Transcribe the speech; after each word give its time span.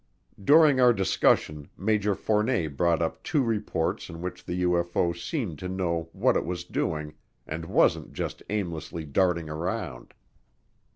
During 0.43 0.79
our 0.81 0.93
discussion 0.93 1.69
Major 1.77 2.15
Fournet 2.15 2.75
brought 2.75 3.03
up 3.03 3.21
two 3.21 3.43
reports 3.43 4.09
in 4.09 4.19
which 4.19 4.43
the 4.43 4.63
UFO 4.63 5.15
seemed 5.15 5.59
to 5.59 5.69
know 5.69 6.09
what 6.11 6.35
it 6.35 6.43
was 6.43 6.63
doing 6.63 7.13
and 7.45 7.65
wasn't 7.65 8.11
just 8.13 8.41
aimlessly 8.49 9.05
darting 9.05 9.47
around. 9.47 10.15